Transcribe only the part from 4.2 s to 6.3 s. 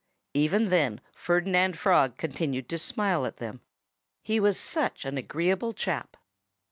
He was such an agreeable chap!